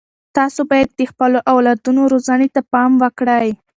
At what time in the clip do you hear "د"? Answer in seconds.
0.99-1.01